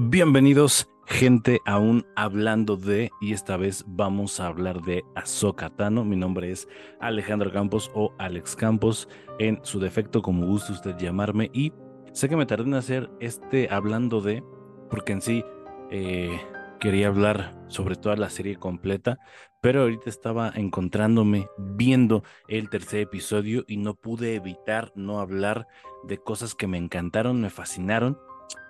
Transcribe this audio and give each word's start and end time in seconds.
Bienvenidos, 0.00 0.88
gente, 1.08 1.58
aún 1.66 2.06
hablando 2.14 2.76
de, 2.76 3.10
y 3.20 3.32
esta 3.32 3.56
vez 3.56 3.84
vamos 3.88 4.38
a 4.38 4.46
hablar 4.46 4.80
de 4.82 5.02
Ahsoka 5.16 5.70
Tano. 5.70 6.04
Mi 6.04 6.14
nombre 6.14 6.52
es 6.52 6.68
Alejandro 7.00 7.52
Campos 7.52 7.90
o 7.94 8.14
Alex 8.16 8.54
Campos, 8.54 9.08
en 9.40 9.58
su 9.64 9.80
defecto, 9.80 10.22
como 10.22 10.46
guste 10.46 10.70
usted 10.70 10.96
llamarme. 10.98 11.50
Y 11.52 11.72
sé 12.12 12.28
que 12.28 12.36
me 12.36 12.46
tardé 12.46 12.66
en 12.66 12.74
hacer 12.74 13.10
este 13.18 13.70
hablando 13.72 14.20
de, 14.20 14.44
porque 14.88 15.14
en 15.14 15.20
sí 15.20 15.44
eh, 15.90 16.40
quería 16.78 17.08
hablar 17.08 17.60
sobre 17.66 17.96
toda 17.96 18.14
la 18.14 18.30
serie 18.30 18.54
completa, 18.54 19.18
pero 19.60 19.82
ahorita 19.82 20.08
estaba 20.10 20.52
encontrándome 20.54 21.48
viendo 21.58 22.22
el 22.46 22.70
tercer 22.70 23.00
episodio 23.00 23.64
y 23.66 23.78
no 23.78 23.94
pude 23.94 24.36
evitar 24.36 24.92
no 24.94 25.18
hablar 25.18 25.66
de 26.04 26.18
cosas 26.18 26.54
que 26.54 26.68
me 26.68 26.78
encantaron, 26.78 27.40
me 27.40 27.50
fascinaron. 27.50 28.16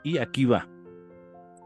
Y 0.02 0.16
aquí 0.16 0.46
va. 0.46 0.70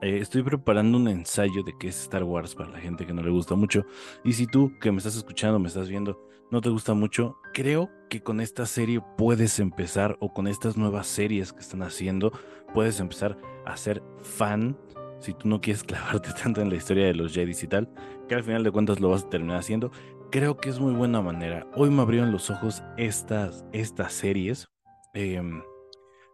Eh, 0.03 0.19
estoy 0.19 0.43
preparando 0.43 0.99
un 0.99 1.07
ensayo 1.07 1.63
de 1.63 1.79
qué 1.79 1.87
es 1.87 2.01
Star 2.03 2.25
Wars 2.25 2.57
para 2.57 2.71
la 2.71 2.81
gente 2.81 3.07
que 3.07 3.13
no 3.13 3.23
le 3.23 3.31
gusta 3.31 3.55
mucho. 3.55 3.87
Y 4.25 4.33
si 4.33 4.49
tú 4.49 4.73
que 4.81 4.91
me 4.91 4.99
estás 4.99 5.15
escuchando, 5.15 5.61
me 5.61 5.69
estás 5.69 5.89
viendo, 5.89 6.29
no 6.51 6.61
te 6.61 6.71
gusta 6.71 6.93
mucho, 6.93 7.37
creo 7.55 7.89
que 8.11 8.21
con 8.21 8.41
esta 8.41 8.67
serie 8.67 9.01
puedes 9.17 9.61
empezar 9.61 10.17
o 10.19 10.35
con 10.35 10.49
estas 10.49 10.77
nuevas 10.77 11.07
series 11.07 11.53
que 11.53 11.61
están 11.61 11.83
haciendo, 11.83 12.33
puedes 12.75 12.99
empezar 12.99 13.39
a 13.65 13.77
ser 13.77 14.03
fan. 14.21 14.77
Si 15.21 15.35
tú 15.35 15.47
no 15.47 15.61
quieres 15.61 15.85
clavarte 15.85 16.31
tanto 16.33 16.61
en 16.61 16.69
la 16.69 16.75
historia 16.75 17.07
de 17.07 17.15
los 17.15 17.33
Jedi 17.33 17.53
y 17.63 17.67
tal, 17.69 17.89
que 18.29 18.35
al 18.35 18.43
final 18.43 18.65
de 18.65 18.73
cuentas 18.73 18.99
lo 18.99 19.09
vas 19.09 19.23
a 19.23 19.31
terminar 19.31 19.59
haciendo, 19.59 19.93
creo 20.33 20.57
que 20.57 20.69
es 20.69 20.81
muy 20.81 20.95
buena 20.95 21.23
manera. 21.23 21.65
Hoy 21.77 21.91
me 21.91 22.03
abrieron 22.03 22.33
los 22.33 22.51
ojos 22.51 22.83
estas, 22.97 23.65
estas 23.73 24.13
series. 24.13 24.69
Em, 25.15 25.63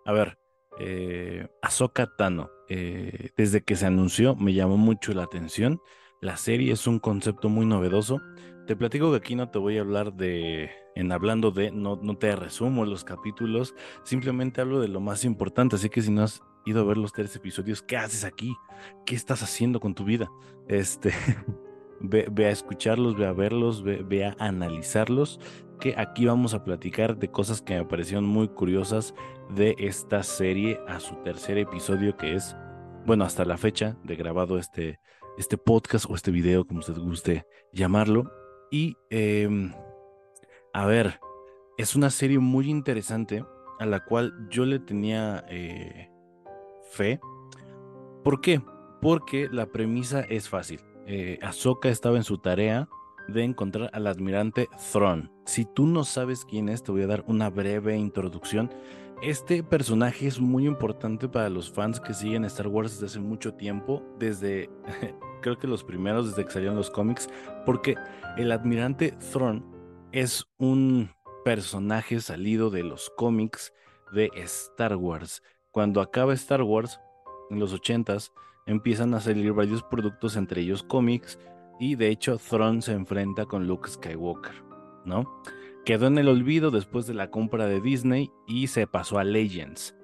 a 0.07 0.13
ver, 0.13 0.39
eh, 0.79 1.49
Ahsoka 1.63 2.15
Tano, 2.17 2.51
eh, 2.69 3.31
desde 3.37 3.63
que 3.63 3.77
se 3.77 3.87
anunció 3.87 4.37
me 4.37 4.55
llamó 4.55 4.77
mucho 4.77 5.13
la 5.13 5.25
atención. 5.25 5.81
La 6.21 6.37
serie 6.37 6.73
es 6.73 6.87
un 6.87 6.99
concepto 6.99 7.49
muy 7.49 7.67
novedoso. 7.67 8.21
Te 8.67 8.77
platico 8.77 9.11
que 9.11 9.17
aquí 9.17 9.35
no 9.35 9.51
te 9.51 9.59
voy 9.59 9.79
a 9.79 9.81
hablar 9.81 10.13
de, 10.15 10.71
en 10.95 11.13
hablando 11.13 11.51
de, 11.51 11.71
no, 11.71 11.99
no 12.03 12.19
te 12.19 12.35
resumo 12.37 12.85
los 12.85 13.05
capítulos, 13.05 13.75
simplemente 14.03 14.61
hablo 14.61 14.81
de 14.81 14.89
lo 14.89 15.01
más 15.01 15.25
importante. 15.25 15.77
Así 15.77 15.89
que 15.89 16.03
si 16.03 16.11
no 16.11 16.23
has 16.25 16.43
ido 16.67 16.81
a 16.81 16.85
ver 16.85 16.99
los 16.99 17.13
tres 17.13 17.35
episodios, 17.35 17.83
¿qué 17.83 17.97
haces 17.97 18.25
aquí? 18.25 18.55
¿Qué 19.07 19.15
estás 19.15 19.43
haciendo 19.43 19.81
con 19.81 19.95
tu 19.95 20.05
vida? 20.05 20.31
Este, 20.67 21.13
ve, 22.01 22.47
a 22.47 22.51
escucharlos, 22.51 23.17
ve 23.17 23.27
a 23.27 23.33
verlos, 23.33 23.83
ve, 23.83 24.25
a 24.25 24.37
analizarlos 24.39 25.41
que 25.81 25.95
aquí 25.97 26.27
vamos 26.27 26.55
a 26.55 26.65
platicar 26.65 27.17
de 27.19 27.31
cosas 27.31 27.63
que 27.63 27.77
me 27.77 27.85
parecieron 27.85 28.27
muy 28.27 28.49
curiosas 28.49 29.15
de 29.55 29.77
esta 29.79 30.23
serie 30.23 30.81
a 30.89 30.99
su 30.99 31.15
tercer 31.23 31.57
episodio 31.57 32.17
que 32.17 32.35
es, 32.35 32.57
bueno, 33.07 33.25
hasta 33.25 33.45
la 33.45 33.57
fecha 33.57 33.97
de 34.03 34.17
grabado 34.17 34.59
este, 34.59 34.99
este 35.37 35.57
podcast 35.57 36.07
o 36.09 36.15
este 36.15 36.31
video, 36.31 36.67
como 36.67 36.81
usted 36.81 36.99
guste 36.99 37.47
llamarlo. 37.73 38.31
Y, 38.71 38.97
em, 39.11 39.73
a 40.73 40.85
ver, 40.87 41.21
es 41.79 41.95
una 41.95 42.11
serie 42.11 42.41
muy 42.41 42.69
interesante 42.69 43.45
a 43.79 43.87
la 43.87 44.05
cual 44.05 44.49
yo 44.51 44.67
le 44.67 44.81
tenía 44.81 45.45
eh, 45.49 46.11
fe. 46.91 47.21
¿Por 48.25 48.41
qué? 48.41 48.61
Porque 49.01 49.49
la 49.51 49.67
premisa 49.67 50.23
es 50.23 50.49
fácil. 50.49 50.81
Eh, 51.11 51.39
Ahsoka 51.41 51.89
estaba 51.89 52.19
en 52.19 52.23
su 52.23 52.37
tarea 52.37 52.87
de 53.29 53.43
encontrar 53.43 53.89
al 53.95 54.07
admirante 54.07 54.69
Thrawn. 54.93 55.33
Si 55.47 55.65
tú 55.65 55.87
no 55.87 56.05
sabes 56.05 56.45
quién 56.45 56.69
es, 56.69 56.83
te 56.83 56.93
voy 56.93 57.01
a 57.01 57.07
dar 57.07 57.25
una 57.27 57.49
breve 57.49 57.97
introducción. 57.97 58.71
Este 59.23 59.63
personaje 59.63 60.27
es 60.27 60.39
muy 60.39 60.67
importante 60.67 61.27
para 61.27 61.49
los 61.49 61.73
fans 61.73 61.99
que 61.99 62.13
siguen 62.13 62.45
Star 62.45 62.69
Wars 62.69 62.93
desde 62.93 63.07
hace 63.07 63.21
mucho 63.21 63.55
tiempo, 63.55 64.03
desde 64.19 64.69
creo 65.41 65.59
que 65.59 65.67
los 65.67 65.83
primeros, 65.83 66.29
desde 66.29 66.45
que 66.45 66.53
salieron 66.53 66.77
los 66.77 66.91
cómics, 66.91 67.31
porque 67.65 67.95
el 68.37 68.53
admirante 68.53 69.13
Thrawn 69.33 69.65
es 70.13 70.45
un 70.59 71.11
personaje 71.43 72.21
salido 72.21 72.69
de 72.69 72.83
los 72.83 73.11
cómics 73.17 73.73
de 74.13 74.31
Star 74.35 74.97
Wars. 74.97 75.43
Cuando 75.71 76.03
acaba 76.03 76.35
Star 76.35 76.63
Wars, 76.63 77.01
en 77.49 77.61
los 77.61 77.75
80s, 77.75 78.31
empiezan 78.69 79.15
a 79.15 79.21
salir 79.21 79.53
varios 79.53 79.83
productos, 79.83 80.37
entre 80.37 80.61
ellos 80.61 80.83
cómics, 80.83 81.39
y 81.81 81.97
de 81.97 82.09
hecho 82.09 82.39
Thrawn 82.39 82.83
se 82.83 82.93
enfrenta 82.93 83.47
con 83.47 83.67
Luke 83.67 83.89
Skywalker, 83.89 84.63
¿no? 85.05 85.43
Quedó 85.85 86.07
en 86.07 86.19
el 86.19 86.29
olvido 86.29 86.71
después 86.71 87.07
de 87.07 87.15
la 87.15 87.31
compra 87.31 87.67
de 87.67 87.81
Disney 87.81 88.31
y 88.47 88.67
se 88.67 88.87
pasó 88.87 89.19
a 89.19 89.25
Legends. 89.25 89.97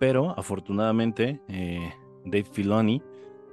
Pero 0.00 0.30
afortunadamente 0.36 1.40
eh, 1.48 1.92
Dave 2.24 2.48
Filoni 2.50 3.02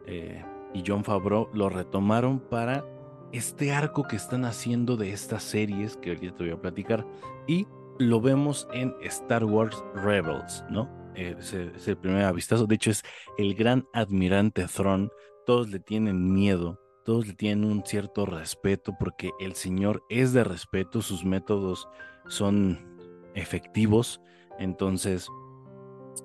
eh, 0.07 0.43
y 0.73 0.83
John 0.85 1.03
Favreau 1.03 1.47
lo 1.53 1.69
retomaron 1.69 2.39
para 2.39 2.83
este 3.31 3.71
arco 3.71 4.03
que 4.03 4.15
están 4.15 4.45
haciendo 4.45 4.97
de 4.97 5.11
estas 5.11 5.43
series 5.43 5.97
que 5.97 6.11
ahorita 6.11 6.35
te 6.35 6.43
voy 6.45 6.53
a 6.53 6.61
platicar. 6.61 7.05
Y 7.45 7.67
lo 7.99 8.19
vemos 8.19 8.67
en 8.73 8.95
Star 9.01 9.45
Wars 9.45 9.83
Rebels, 9.93 10.63
¿no? 10.69 11.04
Eh, 11.15 11.35
es, 11.39 11.53
el 11.87 11.97
primer 11.97 12.25
avistazo. 12.25 12.67
De 12.67 12.75
hecho, 12.75 12.91
es 12.91 13.03
el 13.37 13.55
gran 13.55 13.87
admirante 13.93 14.65
Thrawn. 14.67 15.11
Todos 15.45 15.69
le 15.69 15.79
tienen 15.79 16.33
miedo 16.33 16.79
todos 17.05 17.27
le 17.27 17.33
tienen 17.33 17.65
un 17.65 17.85
cierto 17.85 18.25
respeto 18.25 18.95
porque 18.99 19.29
el 19.39 19.53
Señor 19.53 20.03
es 20.09 20.33
de 20.33 20.43
respeto, 20.43 21.03
sus 21.03 21.23
métodos 21.23 21.87
son 22.27 22.97
efectivos. 23.35 24.19
Entonces, 24.57 25.29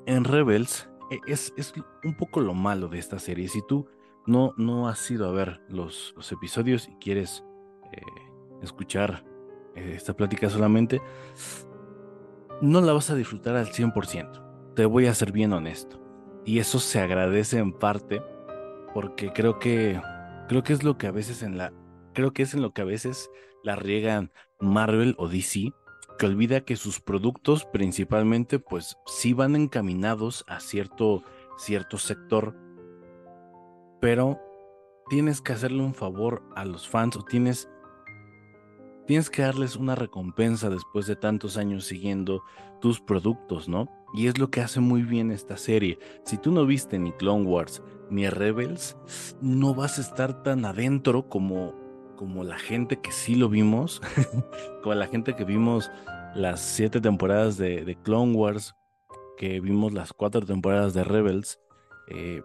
en 0.07 0.25
Rebels 0.25 0.89
e, 1.11 1.21
es, 1.31 1.53
es 1.59 1.75
un 2.03 2.17
poco 2.17 2.41
lo 2.41 2.55
malo 2.55 2.89
de 2.89 2.99
esta 2.99 3.19
serie. 3.19 3.49
Si 3.49 3.61
tú 3.69 3.87
no, 4.27 4.55
no 4.57 4.89
has 4.89 5.09
ido 5.11 5.29
a 5.29 5.33
ver 5.33 5.61
los, 5.69 6.15
los 6.17 6.33
episodios 6.33 6.89
y 6.89 6.95
quieres 6.95 7.45
eh, 7.93 8.01
escuchar 8.63 9.23
eh, 9.77 9.93
esta 9.95 10.15
plática 10.15 10.49
solamente, 10.49 11.03
no 12.63 12.81
la 12.81 12.95
vas 12.95 13.11
a 13.11 13.17
disfrutar 13.17 13.55
al 13.55 13.67
100%. 13.67 14.50
Te 14.75 14.85
voy 14.85 15.07
a 15.07 15.15
ser 15.15 15.33
bien 15.33 15.53
honesto. 15.53 16.01
Y 16.45 16.59
eso 16.59 16.79
se 16.79 17.01
agradece 17.01 17.59
en 17.59 17.73
parte 17.73 18.23
porque 18.95 19.33
creo 19.33 19.59
que 19.59 20.01
Creo 20.51 20.65
que 20.65 20.73
es 20.73 20.83
lo 20.83 20.99
que 20.99 21.07
a 21.07 21.13
veces 21.13 21.45
en 21.45 21.59
la. 21.59 21.73
Creo 22.13 22.33
que 22.33 22.43
es 22.43 22.55
en 22.55 22.61
lo 22.61 22.73
que 22.73 22.83
a 22.83 22.85
veces 22.85 23.31
la 23.63 23.77
riegan 23.77 24.33
Marvel 24.59 25.15
o 25.17 25.29
DC, 25.29 25.73
que 26.19 26.27
olvida 26.27 26.63
que 26.63 26.75
sus 26.75 26.99
productos 26.99 27.67
principalmente, 27.67 28.59
pues 28.59 28.97
sí 29.07 29.33
van 29.33 29.55
encaminados 29.55 30.45
a 30.49 30.59
cierto, 30.59 31.23
cierto 31.57 31.99
sector, 31.99 32.57
pero 34.01 34.41
tienes 35.09 35.41
que 35.41 35.53
hacerle 35.53 35.85
un 35.85 35.95
favor 35.95 36.43
a 36.57 36.65
los 36.65 36.89
fans 36.89 37.17
o 37.17 37.23
tienes, 37.23 37.71
tienes 39.07 39.31
que 39.31 39.43
darles 39.43 39.77
una 39.77 39.95
recompensa 39.95 40.69
después 40.69 41.07
de 41.07 41.15
tantos 41.15 41.57
años 41.59 41.85
siguiendo 41.85 42.43
tus 42.81 43.01
productos, 43.01 43.69
¿no? 43.69 43.89
Y 44.13 44.27
es 44.27 44.39
lo 44.39 44.51
que 44.51 44.61
hace 44.61 44.81
muy 44.81 45.03
bien 45.03 45.31
esta 45.31 45.57
serie. 45.57 45.99
Si 46.25 46.37
tú 46.37 46.51
no 46.51 46.67
viste 46.67 46.99
ni 46.99 47.13
Clone 47.13 47.47
Wars, 47.47 47.83
ni 48.11 48.29
Rebels, 48.29 48.97
no 49.41 49.75
vas 49.75 49.99
a 49.99 50.01
estar 50.01 50.43
tan 50.43 50.65
adentro 50.65 51.29
como, 51.29 51.75
como 52.17 52.43
la 52.45 52.59
gente 52.59 53.01
que 53.01 53.13
sí 53.13 53.35
lo 53.37 53.49
vimos, 53.49 54.03
como 54.83 54.95
la 54.95 55.07
gente 55.07 55.37
que 55.37 55.45
vimos 55.45 55.91
las 56.35 56.61
siete 56.61 57.01
temporadas 57.01 57.57
de, 57.57 57.97
Clone 58.03 58.35
Wars, 58.35 58.75
que 59.37 59.61
vimos 59.61 59.93
las 59.93 60.13
cuatro 60.13 60.43
temporadas 60.43 60.93
de 60.95 61.05
Rebels. 61.05 61.61
Eh, 62.09 62.43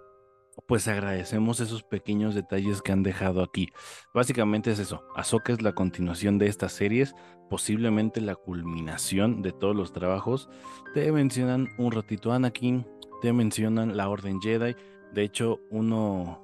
pues 0.67 0.87
agradecemos 0.87 1.59
esos 1.59 1.83
pequeños 1.83 2.33
detalles 2.33 2.81
que 2.81 2.91
han 2.91 3.03
dejado 3.03 3.43
aquí. 3.43 3.69
Básicamente 4.13 4.71
es 4.71 4.79
eso. 4.79 5.03
Ahsoka 5.15 5.53
es 5.53 5.61
la 5.61 5.73
continuación 5.73 6.37
de 6.37 6.47
estas 6.47 6.73
series, 6.73 7.13
posiblemente 7.49 8.21
la 8.21 8.35
culminación 8.35 9.41
de 9.41 9.51
todos 9.51 9.75
los 9.75 9.93
trabajos. 9.93 10.49
Te 10.93 11.11
mencionan 11.11 11.67
un 11.77 11.91
ratito 11.91 12.31
Anakin, 12.31 12.87
te 13.21 13.33
mencionan 13.33 13.95
la 13.97 14.09
Orden 14.09 14.41
Jedi, 14.41 14.75
de 15.13 15.23
hecho, 15.23 15.59
uno. 15.69 16.41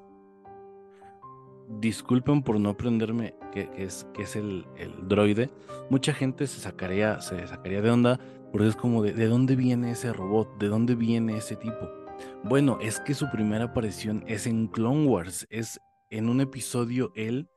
Disculpen 1.80 2.44
por 2.44 2.60
no 2.60 2.70
aprenderme 2.70 3.34
qué, 3.54 3.70
es, 3.78 4.06
es 4.20 4.36
el, 4.36 4.66
droide. 5.04 5.50
Mucha 5.90 6.14
gente 6.14 6.48
se 6.48 6.60
sacaría, 6.60 7.22
se 7.22 7.48
sacaría 7.48 7.82
de 7.82 7.90
onda 7.90 8.20
porque 8.52 8.68
es 8.68 8.76
como 8.76 9.02
de, 9.04 9.14
¿de 9.14 9.28
dónde 9.28 9.56
viene 9.56 9.92
ese 9.92 10.12
robot? 10.12 10.58
¿De 10.58 10.68
dónde 10.68 10.96
viene 10.96 11.38
ese 11.38 11.56
tipo? 11.56 12.01
Bueno, 12.44 12.80
es 12.82 13.00
que 13.00 13.14
su 13.14 13.30
primera 13.30 13.66
aparición 13.66 14.24
es 14.28 14.48
en 14.48 14.68
Clone 14.68 15.06
Wars. 15.06 15.48
Es 15.52 15.80
en 16.10 16.28
un 16.28 16.42
episodio 16.42 17.12
él 17.16 17.48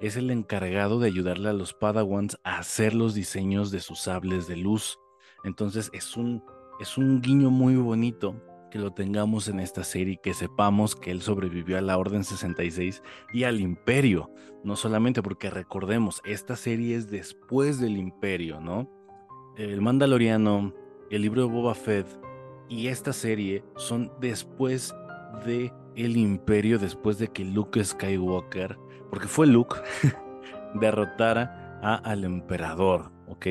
es 0.00 0.16
el 0.16 0.30
encargado 0.30 1.00
de 1.00 1.08
ayudarle 1.08 1.48
a 1.48 1.54
los 1.54 1.72
Padawans 1.72 2.38
a 2.44 2.58
hacer 2.58 2.94
los 2.94 3.14
diseños 3.14 3.70
de 3.70 3.80
sus 3.80 4.00
sables 4.00 4.46
de 4.46 4.56
luz. 4.56 4.98
Entonces 5.44 5.90
es 5.94 6.16
un, 6.16 6.44
es 6.78 6.98
un 6.98 7.22
guiño 7.22 7.50
muy 7.50 7.76
bonito 7.76 8.40
que 8.70 8.78
lo 8.78 8.92
tengamos 8.92 9.48
en 9.48 9.60
esta 9.60 9.82
serie, 9.82 10.20
que 10.22 10.34
sepamos 10.34 10.94
que 10.94 11.10
él 11.10 11.22
sobrevivió 11.22 11.78
a 11.78 11.80
la 11.80 11.96
Orden 11.96 12.24
66 12.24 13.02
y 13.32 13.44
al 13.44 13.60
Imperio, 13.60 14.30
no 14.62 14.76
solamente 14.76 15.22
porque 15.22 15.48
recordemos, 15.48 16.20
esta 16.24 16.56
serie 16.56 16.96
es 16.96 17.08
después 17.08 17.80
del 17.80 17.96
Imperio, 17.96 18.60
¿no? 18.60 18.90
El 19.56 19.80
Mandaloriano, 19.80 20.74
el 21.10 21.22
libro 21.22 21.46
de 21.46 21.52
Boba 21.52 21.74
Fett 21.74 22.23
y 22.68 22.88
esta 22.88 23.12
serie 23.12 23.64
son 23.76 24.12
después 24.20 24.94
de 25.44 25.72
el 25.96 26.16
imperio 26.16 26.78
después 26.78 27.18
de 27.18 27.28
que 27.28 27.44
Luke 27.44 27.82
Skywalker, 27.82 28.78
porque 29.10 29.28
fue 29.28 29.46
Luke, 29.46 29.76
derrotara 30.74 31.78
a, 31.82 31.94
al 31.96 32.24
emperador, 32.24 33.12
¿ok? 33.28 33.46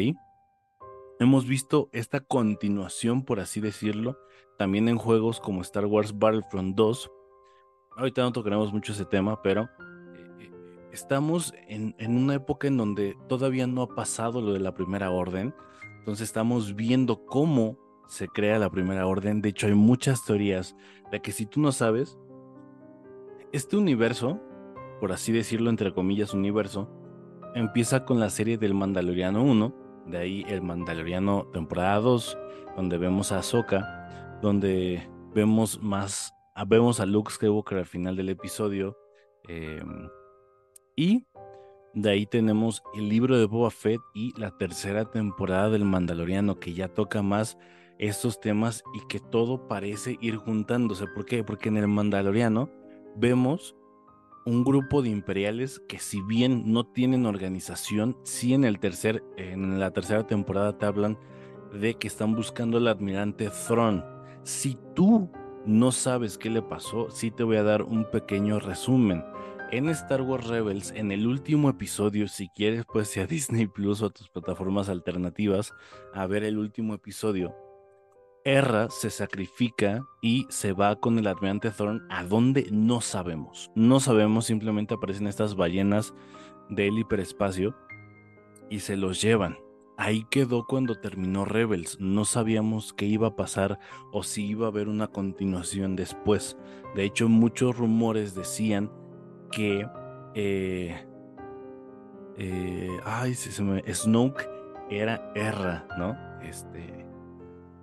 Hemos 1.20 1.46
visto 1.48 1.90
esta 1.94 2.20
continuación, 2.20 3.24
por 3.24 3.40
así 3.40 3.62
decirlo, 3.62 4.18
también 4.58 4.90
en 4.90 4.98
juegos 4.98 5.40
como 5.40 5.62
Star 5.62 5.86
Wars 5.86 6.18
Battlefront 6.18 6.76
2. 6.76 7.12
Ahorita 7.98 8.24
no 8.24 8.32
tocaremos 8.34 8.74
mucho 8.74 8.92
ese 8.92 9.06
tema, 9.06 9.42
pero 9.42 9.64
eh, 9.64 9.68
eh, 10.40 10.52
estamos 10.92 11.54
en, 11.68 11.96
en, 11.98 12.18
una 12.18 12.36
época 12.36 12.68
en 12.68 12.78
donde 12.78 13.16
todavía 13.30 13.68
no 13.68 13.84
ha 13.84 13.96
pasado 13.96 14.42
lo 14.42 14.54
de 14.54 14.60
la 14.60 14.74
primera 14.74 15.12
orden. 15.12 15.54
Entonces 16.00 16.28
estamos 16.28 16.76
viendo 16.76 17.26
cómo 17.26 17.78
se 18.08 18.28
crea 18.28 18.60
la 18.60 18.70
primera 18.70 19.08
orden. 19.08 19.42
De 19.42 19.50
hecho, 19.50 19.68
hay 19.68 19.74
muchas 19.74 20.26
teorías 20.26 20.76
de 21.12 21.22
que 21.22 21.32
si 21.32 21.46
tú 21.46 21.60
no 21.60 21.72
sabes, 21.72 22.18
este 23.52 23.78
universo, 23.78 24.42
por 25.00 25.12
así 25.12 25.32
decirlo, 25.32 25.70
entre 25.70 25.94
comillas, 25.94 26.34
universo, 26.34 26.90
empieza 27.56 28.06
con 28.06 28.20
la 28.20 28.30
serie 28.30 28.58
del 28.58 28.74
Mandaloriano 28.74 29.44
1, 29.44 29.76
de 30.08 30.18
ahí 30.18 30.46
el 30.48 30.62
Mandaloriano 30.62 31.46
temporada 31.54 32.00
2, 32.00 32.38
donde 32.76 32.98
vemos 32.98 33.32
a 33.32 33.40
Ahsoka, 33.40 34.40
donde 34.42 35.08
vemos 35.34 35.82
más, 35.82 36.34
vemos 36.68 37.00
a 37.00 37.06
Luke 37.06 37.32
Skywalker 37.32 37.78
al 37.78 37.86
final 37.86 38.16
del 38.16 38.30
episodio, 38.30 38.98
em, 39.48 40.10
y 40.96 41.26
de 41.94 42.10
ahí 42.10 42.26
tenemos 42.26 42.82
el 42.96 43.08
libro 43.08 43.38
de 43.38 43.46
Boba 43.46 43.70
Fett 43.70 44.02
y 44.16 44.34
la 44.40 44.58
tercera 44.58 45.06
temporada 45.06 45.70
del 45.70 45.86
Mandaloriano, 45.86 46.60
que 46.60 46.74
ya 46.74 46.88
toca 46.88 47.22
más 47.22 47.58
estos 48.08 48.40
temas 48.40 48.84
y 48.94 49.00
que 49.08 49.20
todo 49.20 49.68
parece 49.68 50.18
ir 50.22 50.36
juntándose. 50.36 51.08
¿Por 51.08 51.26
qué? 51.26 51.44
Porque 51.44 51.70
en 51.70 51.78
el 51.78 51.88
Mandaloriano 51.88 52.70
vemos 53.16 53.76
un 54.46 54.66
grupo 54.66 55.02
de 55.02 55.10
imperiales 55.10 55.82
que 55.88 56.00
si 56.00 56.22
bien 56.22 56.74
no 56.74 56.86
tienen 56.86 57.26
organización, 57.26 58.18
sí 58.24 58.54
en 58.54 58.66
el 58.66 58.80
tercer, 58.80 59.24
en 59.38 59.80
la 59.80 59.92
tercera 59.92 60.28
temporada 60.28 60.78
te 60.78 60.86
hablan 60.86 61.18
de 61.72 61.94
que 61.96 62.08
están 62.08 62.36
buscando 62.36 62.78
al 62.78 62.90
admirante 62.90 63.50
Thrawn. 63.50 64.04
Si 64.44 64.78
tú 64.94 65.32
no 65.66 65.94
sabes 65.94 66.38
qué 66.38 66.50
le 66.50 66.62
pasó, 66.62 67.10
sí 67.10 67.32
te 67.32 67.44
voy 67.44 67.56
a 67.56 67.64
dar 67.64 67.84
un 67.84 68.10
pequeño 68.12 68.60
resumen. 68.60 69.24
En 69.72 69.88
Star 69.90 70.22
Wars 70.22 70.48
Rebels, 70.48 70.92
en 70.92 71.12
el 71.12 71.26
último 71.26 71.70
episodio, 71.70 72.28
si 72.28 72.50
quieres, 72.50 72.84
pues 72.86 73.08
sea 73.08 73.26
Disney 73.26 73.66
Plus 73.66 74.02
o 74.02 74.10
tus 74.10 74.30
plataformas 74.30 74.90
alternativas, 74.90 75.74
a 76.14 76.28
ver 76.28 76.44
el 76.44 76.60
último 76.60 76.94
episodio 76.94 77.56
Erra 78.46 78.90
se 78.90 79.10
sacrifica 79.10 80.06
y 80.22 80.46
se 80.50 80.74
va 80.74 80.96
con 80.98 81.18
el 81.18 81.28
admirante 81.28 81.72
Thorn 81.72 82.06
a 82.10 82.24
donde 82.24 82.68
no 82.72 83.02
sabemos. 83.02 83.72
No 83.76 84.00
sabemos, 84.00 84.46
simplemente 84.46 84.96
aparecen 84.96 85.28
estas 85.28 85.56
ballenas 85.56 86.14
del 86.70 86.98
hiperespacio 86.98 87.76
y 88.70 88.80
se 88.80 88.98
los 88.98 89.22
llevan. 89.22 89.58
Ahí 89.98 90.26
quedó 90.30 90.66
cuando 90.66 91.00
terminó 91.00 91.46
Rebels. 91.46 92.00
No 92.00 92.26
sabíamos 92.26 92.94
qué 92.94 93.06
iba 93.06 93.28
a 93.28 93.36
pasar 93.36 93.80
o 94.12 94.24
si 94.24 94.46
iba 94.46 94.66
a 94.66 94.70
haber 94.70 94.90
una 94.90 95.08
continuación 95.08 95.96
después. 95.96 96.58
De 96.96 97.04
hecho, 97.04 97.30
muchos 97.30 97.78
rumores 97.78 98.36
decían 98.36 98.92
que 99.52 99.88
eh, 100.36 101.06
eh, 102.38 103.00
ay, 103.06 103.36
se 103.36 103.64
me, 103.64 103.84
Snoke 103.94 104.50
era 104.90 105.32
Erra, 105.36 105.88
¿no? 105.98 106.18
Este, 106.42 107.03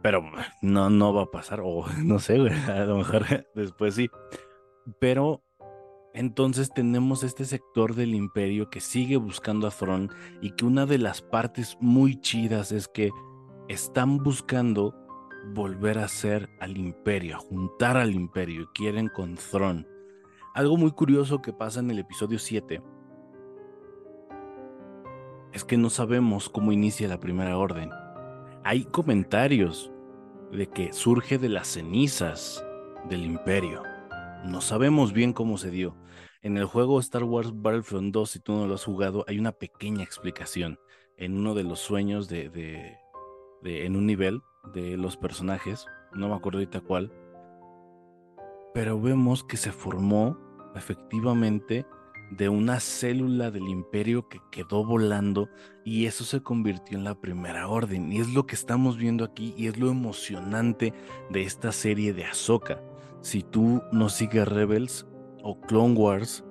pero 0.02 0.22
no, 0.62 0.90
no 0.90 1.12
va 1.12 1.22
a 1.22 1.30
pasar, 1.30 1.60
o 1.62 1.84
no 2.04 2.18
sé, 2.18 2.38
güey, 2.38 2.52
a 2.52 2.84
lo 2.84 2.98
mejor 2.98 3.24
después 3.54 3.94
sí. 3.94 4.10
Pero 4.98 5.42
entonces 6.14 6.72
tenemos 6.74 7.22
este 7.22 7.44
sector 7.44 7.94
del 7.94 8.14
imperio 8.14 8.70
que 8.70 8.80
sigue 8.80 9.16
buscando 9.16 9.66
a 9.66 9.70
Thron 9.70 10.10
y 10.40 10.52
que 10.52 10.64
una 10.64 10.86
de 10.86 10.98
las 10.98 11.22
partes 11.22 11.76
muy 11.80 12.20
chidas 12.20 12.72
es 12.72 12.88
que 12.88 13.10
están 13.68 14.18
buscando 14.18 14.94
volver 15.54 15.98
a 15.98 16.08
ser 16.08 16.48
al 16.60 16.76
imperio, 16.76 17.36
a 17.36 17.38
juntar 17.38 17.96
al 17.96 18.14
imperio 18.14 18.62
y 18.62 18.66
quieren 18.74 19.08
con 19.08 19.36
Thron. 19.36 19.86
Algo 20.54 20.76
muy 20.76 20.90
curioso 20.90 21.40
que 21.40 21.52
pasa 21.52 21.80
en 21.80 21.90
el 21.90 22.00
episodio 22.00 22.38
7 22.38 22.82
es 25.52 25.64
que 25.64 25.76
no 25.76 25.90
sabemos 25.90 26.48
cómo 26.48 26.72
inicia 26.72 27.08
la 27.08 27.20
primera 27.20 27.56
orden 27.56 27.90
hay 28.64 28.84
comentarios 28.84 29.90
de 30.52 30.68
que 30.68 30.92
surge 30.92 31.38
de 31.38 31.48
las 31.48 31.68
cenizas 31.68 32.64
del 33.08 33.24
imperio. 33.24 33.82
No 34.44 34.60
sabemos 34.60 35.12
bien 35.12 35.32
cómo 35.32 35.58
se 35.58 35.70
dio. 35.70 35.96
En 36.42 36.56
el 36.56 36.64
juego 36.64 37.00
Star 37.00 37.24
Wars 37.24 37.52
Battlefront 37.54 38.12
2, 38.12 38.30
si 38.30 38.40
tú 38.40 38.52
no 38.52 38.66
lo 38.66 38.74
has 38.74 38.84
jugado, 38.84 39.24
hay 39.28 39.38
una 39.38 39.52
pequeña 39.52 40.02
explicación 40.02 40.78
en 41.16 41.36
uno 41.36 41.54
de 41.54 41.64
los 41.64 41.80
sueños 41.80 42.28
de, 42.28 42.48
de, 42.48 43.86
en 43.86 43.96
un 43.96 44.06
nivel 44.06 44.40
de 44.74 44.96
los 44.96 45.16
personajes, 45.16 45.86
no 46.14 46.28
me 46.28 46.34
acuerdo 46.34 46.58
ahorita 46.58 46.80
cuál, 46.80 47.12
pero 48.72 49.00
vemos 49.00 49.44
que 49.44 49.58
se 49.58 49.70
formó 49.70 50.38
efectivamente 50.74 51.84
de 52.30 52.48
una 52.48 52.78
célula 52.78 53.50
del 53.50 53.68
imperio 53.68 54.28
que 54.28 54.40
quedó 54.52 54.84
volando 54.84 55.48
y 55.84 56.06
eso 56.06 56.24
se 56.24 56.42
convirtió 56.42 56.96
en 56.96 57.04
la 57.04 57.20
primera 57.20 57.68
orden. 57.68 58.12
Y 58.12 58.20
es 58.20 58.32
lo 58.32 58.46
que 58.46 58.54
estamos 58.54 58.96
viendo 58.96 59.24
aquí 59.24 59.54
y 59.56 59.66
es 59.66 59.78
lo 59.78 59.90
emocionante 59.90 60.94
de 61.30 61.42
esta 61.42 61.72
serie 61.72 62.12
de 62.12 62.24
Ahsoka. 62.24 62.80
Si 63.20 63.42
tú 63.42 63.82
no 63.92 64.08
sigues 64.08 64.46
Rebels 64.46 65.06
o 65.42 65.60
Clone 65.60 65.94
Wars, 65.94 66.44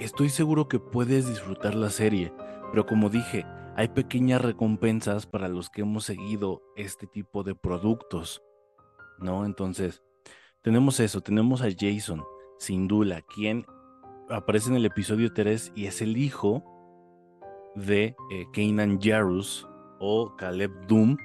estoy 0.00 0.28
seguro 0.28 0.68
que 0.68 0.78
puedes 0.80 1.28
disfrutar 1.28 1.74
la 1.74 1.90
serie, 1.90 2.32
pero 2.70 2.84
como 2.84 3.08
dije, 3.08 3.46
hay 3.76 3.88
pequeñas 3.88 4.42
recompensas 4.42 5.26
para 5.26 5.48
los 5.48 5.70
que 5.70 5.82
hemos 5.82 6.04
seguido 6.04 6.62
este 6.76 7.06
tipo 7.06 7.44
de 7.44 7.54
productos, 7.54 8.42
¿no? 9.18 9.46
Entonces, 9.46 10.02
tenemos 10.62 11.00
eso, 11.00 11.20
tenemos 11.20 11.62
a 11.62 11.68
Jason, 11.70 12.22
sin 12.58 12.88
duda, 12.88 13.22
quien 13.22 13.64
aparece 14.30 14.70
en 14.70 14.76
el 14.76 14.86
episodio 14.86 15.32
3 15.32 15.72
y 15.74 15.86
es 15.86 16.02
el 16.02 16.16
hijo 16.16 16.64
de 17.74 18.16
eh, 18.30 18.46
Kanan 18.52 19.00
Jarus 19.00 19.66
o 19.98 20.34
Caleb 20.36 20.72
Doom, 20.86 21.16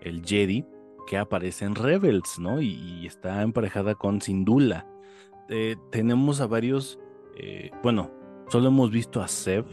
el 0.00 0.24
Jedi, 0.24 0.64
que 1.06 1.18
aparece 1.18 1.64
en 1.64 1.74
Rebels, 1.74 2.38
¿no? 2.38 2.60
Y, 2.60 3.06
está 3.06 3.42
emparejada 3.42 3.94
con 3.94 4.20
Sindula. 4.20 4.86
Eh, 5.48 5.76
tenemos 5.90 6.40
a 6.40 6.46
varios, 6.46 6.98
eh, 7.36 7.70
bueno, 7.82 8.10
solo 8.48 8.68
hemos 8.68 8.90
visto 8.90 9.22
a 9.22 9.28
Seb 9.28 9.66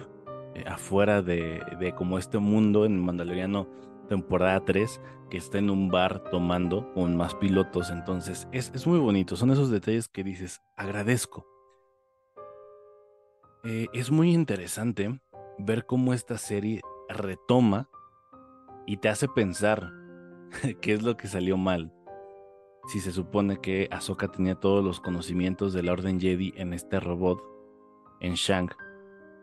afuera 0.66 1.22
de, 1.22 1.62
de, 1.80 1.94
como 1.94 2.18
este 2.18 2.38
mundo 2.38 2.86
en 2.86 3.00
Mandaloriano 3.00 3.68
temporada 4.10 4.60
3, 4.66 5.00
que 5.30 5.38
está 5.38 5.60
en 5.60 5.70
un 5.70 5.90
bar 5.90 6.22
tomando 6.30 6.92
con 6.94 7.16
más 7.16 7.34
pilotos, 7.36 7.90
entonces 7.90 8.50
es, 8.52 8.70
es 8.76 8.86
muy 8.86 9.00
bonito, 9.00 9.38
son 9.38 9.52
esos 9.52 9.72
detalles 9.72 10.10
que 10.10 10.26
dices, 10.26 10.62
agradezco, 10.76 11.48
eh, 13.64 13.88
es 13.94 14.12
muy 14.12 14.34
interesante 14.34 15.20
ver 15.60 15.86
cómo 15.86 16.14
esta 16.14 16.38
serie 16.38 16.82
retoma 17.10 17.90
y 18.88 18.98
te 18.98 19.10
hace 19.10 19.28
pensar 19.28 19.92
qué 20.82 20.94
es 20.94 21.04
lo 21.04 21.18
que 21.18 21.28
salió 21.28 21.58
mal. 21.58 21.94
Si 22.88 23.00
se 23.00 23.12
supone 23.12 23.62
que 23.62 23.88
Ahsoka 23.92 24.30
tenía 24.30 24.56
todos 24.56 24.84
los 24.84 25.00
conocimientos 25.00 25.74
de 25.74 25.84
la 25.84 25.94
Orden 25.94 26.20
Jedi 26.20 26.54
en 26.58 26.74
este 26.74 27.00
robot, 27.00 27.44
en 28.20 28.34
Shang. 28.34 28.70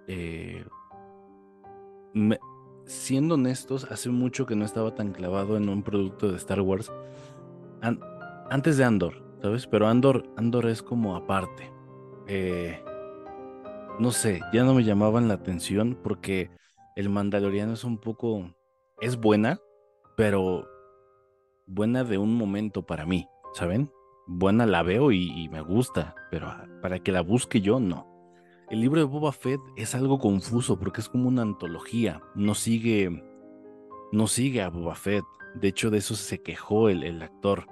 Eh, 0.08 0.64
siendo 2.84 3.34
honestos, 3.34 3.86
hace 3.90 4.10
mucho 4.10 4.46
que 4.46 4.56
no 4.56 4.64
estaba 4.64 4.94
tan 4.94 5.12
clavado 5.12 5.56
en 5.56 5.68
un 5.68 5.82
producto 5.84 6.30
de 6.30 6.36
Star 6.36 6.60
Wars. 6.60 6.90
antes 8.50 8.76
de 8.76 8.84
Andor, 8.84 9.22
¿sabes? 9.40 9.68
Pero 9.68 9.86
Andor, 9.86 10.24
Andor 10.36 10.66
es 10.66 10.82
como 10.82 11.14
aparte. 11.14 11.70
Eh, 12.26 12.82
no 13.98 14.12
sé, 14.12 14.40
ya 14.52 14.64
no 14.64 14.74
me 14.74 14.84
llamaban 14.84 15.28
la 15.28 15.34
atención 15.34 15.98
porque 16.02 16.50
el 16.96 17.08
Mandaloriano 17.08 17.72
es 17.72 17.84
un 17.84 17.98
poco, 17.98 18.54
es 19.00 19.16
buena, 19.16 19.58
pero 20.16 20.68
buena 21.66 22.04
de 22.04 22.18
un 22.18 22.34
momento 22.36 22.86
para 22.86 23.06
mí, 23.06 23.28
¿saben? 23.54 23.90
Buena 24.26 24.66
la 24.66 24.82
veo 24.82 25.10
y, 25.10 25.48
me 25.48 25.60
gusta, 25.62 26.14
pero 26.30 26.52
para 26.82 26.98
que 27.00 27.12
la 27.12 27.22
busque 27.22 27.60
yo, 27.60 27.80
no. 27.80 28.06
El 28.70 28.80
libro 28.82 29.00
de 29.00 29.06
Boba 29.06 29.32
Fett 29.32 29.60
es 29.76 29.94
algo 29.94 30.18
confuso 30.18 30.78
porque 30.78 31.00
es 31.00 31.08
como 31.08 31.28
una 31.28 31.42
antología, 31.42 32.20
no 32.34 32.54
sigue, 32.54 33.24
no 34.12 34.26
sigue 34.26 34.62
a 34.62 34.68
Boba 34.68 34.94
Fett. 34.94 35.24
De 35.54 35.68
hecho, 35.68 35.90
de 35.90 35.98
eso 35.98 36.14
se 36.14 36.42
quejó 36.42 36.90
el, 36.90 37.02
el 37.02 37.22
actor, 37.22 37.66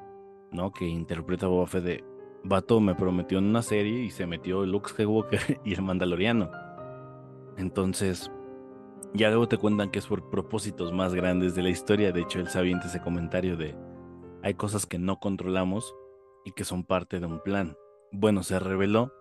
¿no? 0.50 0.72
Que 0.72 0.86
interpreta 0.86 1.46
a 1.46 1.50
Boba 1.50 1.66
Fett 1.66 1.84
de, 1.84 2.04
vato 2.48 2.80
me 2.80 2.94
prometió 2.94 3.38
en 3.38 3.46
una 3.46 3.62
serie 3.62 4.00
y 4.00 4.10
se 4.10 4.26
metió 4.26 4.64
Luke 4.64 4.90
Skywalker 4.90 5.60
y 5.64 5.74
el 5.74 5.82
Mandaloriano. 5.82 6.50
Entonces, 7.56 8.30
ya 9.14 9.28
luego 9.28 9.48
te 9.48 9.56
cuentan 9.56 9.90
que 9.90 9.98
es 9.98 10.06
por 10.06 10.28
propósitos 10.30 10.92
más 10.92 11.14
grandes 11.14 11.54
de 11.54 11.62
la 11.62 11.70
historia. 11.70 12.12
De 12.12 12.22
hecho, 12.22 12.38
él 12.38 12.48
sabiente 12.48 12.86
ese 12.86 13.00
comentario 13.00 13.56
de 13.56 13.76
hay 14.42 14.54
cosas 14.54 14.86
que 14.86 14.98
no 14.98 15.18
controlamos 15.18 15.94
y 16.44 16.52
que 16.52 16.64
son 16.64 16.84
parte 16.84 17.18
de 17.18 17.26
un 17.26 17.40
plan. 17.40 17.76
bueno, 18.12 18.42
se 18.42 18.58
reveló 18.58 19.12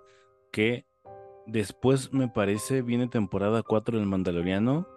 que 0.51 0.85
después 1.47 2.13
me 2.13 2.27
parece 2.27 2.81
viene 2.81 3.07
temporada 3.07 3.63
4 3.63 3.97
del 3.97 4.07
Mandaloriano, 4.07 4.87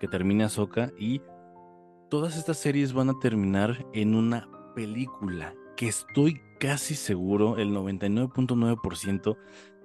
que 0.00 0.08
termina 0.08 0.46
Ahsoka 0.46 0.92
y 0.98 1.22
todas 2.10 2.36
estas 2.36 2.58
series 2.58 2.92
van 2.92 3.10
a 3.10 3.18
terminar 3.20 3.86
en 3.92 4.14
una 4.14 4.48
película 4.74 5.54
que 5.78 5.86
estoy 5.86 6.42
casi 6.58 6.96
seguro, 6.96 7.56
el 7.56 7.72
99.9%, 7.72 9.36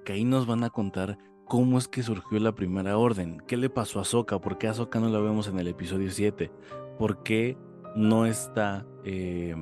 que 0.03 0.13
ahí 0.13 0.25
nos 0.25 0.47
van 0.47 0.63
a 0.63 0.71
contar 0.71 1.19
cómo 1.45 1.77
es 1.77 1.87
que 1.87 2.01
surgió 2.01 2.39
la 2.39 2.55
primera 2.55 2.97
orden, 2.97 3.43
qué 3.47 3.57
le 3.57 3.69
pasó 3.69 3.99
a 3.99 4.01
Ahsoka, 4.01 4.41
por 4.41 4.57
qué 4.57 4.67
a 4.67 4.71
Ahsoka 4.71 4.99
no 4.99 5.09
la 5.09 5.19
vemos 5.19 5.47
en 5.47 5.59
el 5.59 5.67
episodio 5.67 6.09
7, 6.09 6.51
por 6.97 7.21
qué 7.21 7.59
no 7.95 8.25
está 8.25 8.87
eh, 9.03 9.55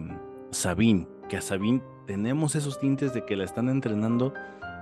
Sabine, 0.52 1.06
que 1.28 1.36
a 1.36 1.42
Sabine 1.42 1.84
tenemos 2.08 2.56
esos 2.56 2.80
tintes 2.80 3.14
de 3.14 3.26
que 3.26 3.36
la 3.36 3.44
están 3.44 3.68
entrenando, 3.68 4.34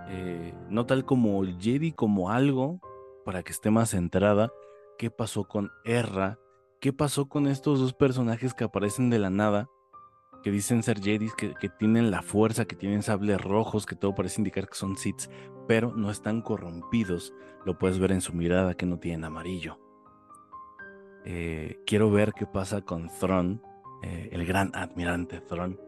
eh, 0.08 0.53
no 0.70 0.86
tal 0.86 1.03
como 1.03 1.44
Jedi, 1.44 1.94
como 1.94 2.29
algo 2.29 2.79
para 3.25 3.41
que 3.41 3.53
esté 3.53 3.72
más 3.72 3.89
centrada. 3.89 4.51
¿Qué 5.00 5.10
pasó 5.10 5.46
con 5.46 5.72
Erra? 5.84 6.38
¿Qué 6.79 6.94
pasó 6.94 7.27
con 7.27 7.48
estos 7.48 7.79
dos 7.79 7.94
personajes 7.94 8.53
que 8.53 8.65
aparecen 8.65 9.10
de 9.10 9.18
la 9.18 9.32
nada? 9.32 9.68
Que 10.43 10.51
dicen 10.51 10.84
ser 10.84 11.01
Jedis, 11.01 11.34
que, 11.36 11.53
que 11.53 11.69
tienen 11.69 12.12
la 12.12 12.22
fuerza, 12.22 12.65
que 12.65 12.75
tienen 12.75 13.03
sables 13.03 13.41
rojos, 13.41 13.86
que 13.86 13.96
todo 13.96 14.15
parece 14.15 14.39
indicar 14.39 14.67
que 14.67 14.75
son 14.75 14.98
Sith, 14.98 15.29
pero 15.67 15.93
no 15.96 16.10
están 16.12 16.41
corrompidos. 16.41 17.34
Lo 17.65 17.77
puedes 17.77 18.00
ver 18.00 18.12
en 18.12 18.22
su 18.22 18.34
mirada 18.34 18.74
que 18.74 18.86
no 18.86 19.00
tienen 19.00 19.25
amarillo. 19.25 19.79
Eh, 21.25 21.79
quiero 21.86 22.10
ver 22.10 22.34
qué 22.34 22.46
pasa 22.46 22.81
con 22.81 23.10
Thron, 23.19 23.62
eh, 24.01 24.29
el 24.31 24.46
gran 24.46 24.72
admirante 24.74 25.41
Thron. 25.41 25.79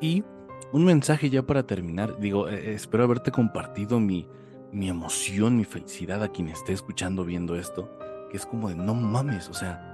Y 0.00 0.24
un 0.72 0.84
mensaje 0.84 1.30
ya 1.30 1.46
para 1.46 1.66
terminar. 1.66 2.18
Digo, 2.18 2.48
eh, 2.48 2.74
espero 2.74 3.04
haberte 3.04 3.30
compartido 3.30 4.00
mi, 4.00 4.28
mi 4.72 4.88
emoción, 4.88 5.56
mi 5.56 5.64
felicidad 5.64 6.22
a 6.22 6.28
quien 6.28 6.48
esté 6.48 6.72
escuchando, 6.72 7.24
viendo 7.24 7.56
esto. 7.56 7.90
Que 8.30 8.36
es 8.36 8.46
como 8.46 8.68
de, 8.68 8.76
no 8.76 8.94
mames, 8.94 9.48
o 9.48 9.54
sea, 9.54 9.86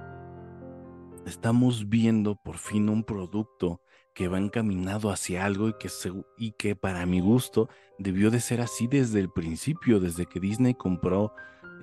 estamos 1.25 1.89
viendo 1.89 2.35
por 2.35 2.57
fin 2.57 2.89
un 2.89 3.03
producto 3.03 3.81
que 4.17 4.27
va 4.27 4.39
encaminado 4.39 5.11
hacia 5.11 5.45
algo 5.45 5.69
y 5.69 5.73
que, 5.73 5.89
y 6.37 6.53
que 6.53 6.75
para 6.75 7.05
mi 7.05 7.19
gusto 7.19 7.69
debió 7.99 8.31
de 8.31 8.39
ser 8.39 8.61
así 8.61 8.87
desde 8.87 9.19
el 9.19 9.29
principio, 9.29 9.99
desde 9.99 10.25
que 10.25 10.39
Disney 10.39 10.73
compró 10.73 11.33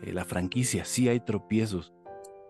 la 0.03 0.25
franquicia. 0.25 0.85
Sí 0.85 1.09
hay 1.09 1.21
tropiezos, 1.21 1.93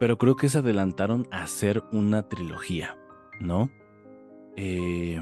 pero 0.00 0.16
creo 0.16 0.36
que 0.36 0.48
se 0.48 0.58
adelantaron 0.58 1.28
a 1.30 1.42
hacer 1.42 1.84
una 1.92 2.30
trilogía, 2.30 2.96
¿no? 3.40 3.70
Eh, 4.56 5.20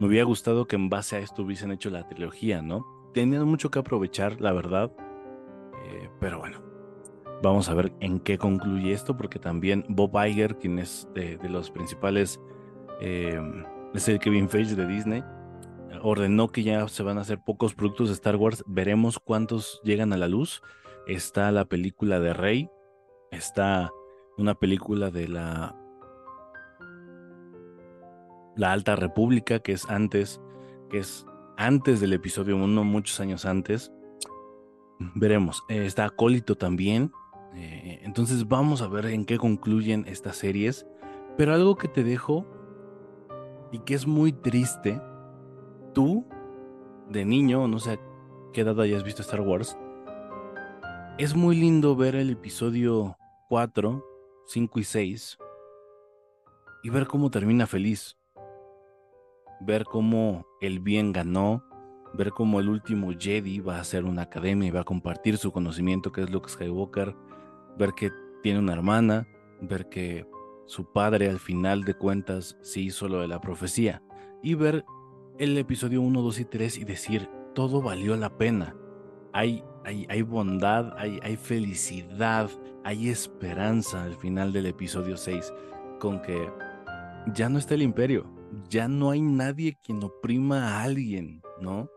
me 0.00 0.06
hubiera 0.08 0.24
gustado 0.24 0.66
que 0.66 0.74
en 0.74 0.88
base 0.88 1.14
a 1.14 1.18
esto 1.20 1.42
hubiesen 1.42 1.70
hecho 1.70 1.88
la 1.88 2.08
trilogía, 2.08 2.62
¿no? 2.62 2.84
Tenían 3.14 3.46
mucho 3.46 3.70
que 3.70 3.78
aprovechar, 3.78 4.40
la 4.40 4.52
verdad. 4.52 4.90
Eh, 5.84 6.10
pero 6.18 6.40
bueno, 6.40 6.62
vamos 7.44 7.68
a 7.68 7.74
ver 7.74 7.92
en 8.00 8.18
qué 8.18 8.38
concluye 8.38 8.92
esto, 8.92 9.16
porque 9.16 9.38
también 9.38 9.84
Bob 9.88 10.16
Iger, 10.26 10.58
quien 10.58 10.80
es 10.80 11.08
de, 11.14 11.38
los 11.48 11.70
principales, 11.70 12.40
eh, 13.00 13.40
es 13.94 14.08
el 14.08 14.18
Kevin 14.18 14.48
Feige 14.48 14.74
de 14.74 14.86
Disney, 14.86 15.24
ordenó 16.02 16.48
que 16.48 16.62
ya 16.62 16.86
se 16.88 17.02
van 17.02 17.18
a 17.18 17.22
hacer 17.22 17.40
pocos 17.44 17.74
productos 17.74 18.08
de 18.08 18.14
Star 18.14 18.36
Wars. 18.36 18.64
Veremos 18.66 19.18
cuántos 19.18 19.80
llegan 19.84 20.12
a 20.12 20.16
la 20.16 20.28
luz. 20.28 20.62
Está 21.06 21.50
la 21.50 21.64
película 21.64 22.20
de 22.20 22.32
Rey, 22.32 22.70
está 23.30 23.90
una 24.36 24.54
película 24.54 25.10
de 25.10 25.28
la 25.28 25.76
la 28.56 28.72
Alta 28.72 28.96
República, 28.96 29.60
que 29.60 29.72
es 29.72 29.88
antes, 29.88 30.40
que 30.90 30.98
es 30.98 31.26
antes 31.56 32.00
del 32.00 32.12
episodio 32.12 32.56
1, 32.56 32.84
muchos 32.84 33.18
años 33.20 33.44
antes. 33.46 33.90
Veremos. 35.14 35.62
Eh, 35.68 35.86
está 35.86 36.04
Acólito 36.04 36.56
también. 36.56 37.10
Eh, 37.54 38.00
entonces 38.02 38.46
vamos 38.46 38.82
a 38.82 38.88
ver 38.88 39.06
en 39.06 39.24
qué 39.24 39.38
concluyen 39.38 40.04
estas 40.06 40.36
series. 40.36 40.86
Pero 41.36 41.54
algo 41.54 41.76
que 41.76 41.88
te 41.88 42.04
dejo 42.04 42.46
y 43.72 43.78
que 43.80 43.94
es 43.94 44.06
muy 44.06 44.32
triste, 44.32 45.00
tú, 45.94 46.26
de 47.08 47.24
niño, 47.24 47.66
no 47.68 47.78
sé 47.78 47.98
qué 48.52 48.62
edad 48.62 48.80
hayas 48.80 49.04
visto 49.04 49.22
Star 49.22 49.40
Wars, 49.40 49.76
es 51.18 51.34
muy 51.34 51.56
lindo 51.56 51.96
ver 51.96 52.14
el 52.14 52.30
episodio 52.30 53.16
4, 53.48 54.04
5 54.46 54.80
y 54.80 54.84
6 54.84 55.38
y 56.82 56.90
ver 56.90 57.06
cómo 57.06 57.30
termina 57.30 57.66
feliz. 57.66 58.16
Ver 59.60 59.84
cómo 59.84 60.46
el 60.62 60.80
bien 60.80 61.12
ganó, 61.12 61.62
ver 62.14 62.30
cómo 62.30 62.60
el 62.60 62.68
último 62.68 63.10
Jedi 63.18 63.60
va 63.60 63.76
a 63.76 63.80
hacer 63.80 64.04
una 64.04 64.22
academia 64.22 64.68
y 64.68 64.70
va 64.70 64.80
a 64.80 64.84
compartir 64.84 65.36
su 65.36 65.52
conocimiento 65.52 66.12
que 66.12 66.22
es 66.22 66.30
Luke 66.30 66.48
Skywalker, 66.48 67.14
ver 67.76 67.92
que 67.92 68.10
tiene 68.42 68.58
una 68.58 68.72
hermana, 68.72 69.26
ver 69.60 69.88
que 69.88 70.26
su 70.70 70.84
padre 70.84 71.28
al 71.28 71.40
final 71.40 71.82
de 71.82 71.94
cuentas 71.94 72.56
sí 72.62 72.84
hizo 72.84 73.08
lo 73.08 73.20
de 73.22 73.26
la 73.26 73.40
profecía 73.40 74.04
y 74.40 74.54
ver 74.54 74.84
el 75.40 75.58
episodio 75.58 76.00
1, 76.00 76.22
2 76.22 76.38
y 76.38 76.44
3 76.44 76.78
y 76.78 76.84
decir, 76.84 77.28
todo 77.56 77.82
valió 77.82 78.16
la 78.16 78.38
pena. 78.38 78.76
Hay 79.32 79.64
hay, 79.84 80.22
bondad, 80.22 80.96
hay, 80.96 81.18
hay, 81.24 81.36
felicidad, 81.36 82.48
hay 82.84 83.08
esperanza 83.08 84.04
al 84.04 84.14
final 84.14 84.52
del 84.52 84.66
episodio 84.66 85.16
6, 85.16 85.52
con 85.98 86.22
que 86.22 86.48
ya 87.34 87.48
no 87.48 87.58
está 87.58 87.74
el 87.74 87.82
imperio, 87.82 88.30
ya 88.68 88.86
no 88.86 89.10
hay 89.10 89.22
nadie 89.22 89.76
quien 89.82 90.04
oprima 90.04 90.68
a 90.68 90.82
alguien, 90.84 91.42
¿no? 91.60 91.90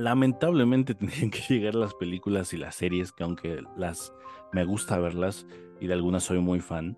Lamentablemente 0.00 0.94
tendrían 0.94 1.30
que 1.30 1.40
llegar 1.40 1.74
las 1.74 1.92
películas 1.92 2.54
y 2.54 2.56
las 2.56 2.74
series, 2.74 3.12
que 3.12 3.22
aunque 3.22 3.62
las 3.76 4.14
me 4.50 4.64
gusta 4.64 4.98
verlas 4.98 5.46
y 5.78 5.88
de 5.88 5.92
algunas 5.92 6.24
soy 6.24 6.40
muy 6.40 6.60
fan, 6.60 6.96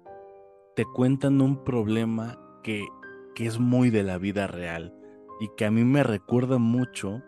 te 0.76 0.84
cuentan 0.84 1.40
un 1.40 1.64
problema 1.64 2.38
que, 2.62 2.86
que 3.34 3.46
es 3.46 3.58
muy 3.58 3.90
de 3.90 4.04
la 4.04 4.18
vida 4.18 4.46
real 4.46 4.94
y 5.40 5.48
que 5.56 5.64
a 5.64 5.72
mí 5.72 5.82
me 5.82 6.04
recuerda 6.04 6.58
mucho 6.58 7.22